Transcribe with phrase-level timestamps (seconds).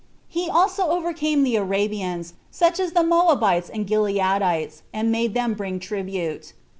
[0.27, 5.79] He also overcame the Arabians, such as the Moabites and Gileadites, and made them bring
[5.79, 6.53] tribute.